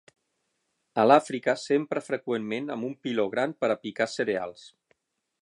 A 1.03 1.03
l'Àfrica 1.09 1.55
s'empra 1.63 2.03
freqüentment 2.07 2.73
amb 2.77 2.89
un 2.89 2.97
piló 3.05 3.27
gran 3.35 3.55
per 3.61 3.71
a 3.75 3.79
picar 3.85 4.09
cereals. 4.17 4.67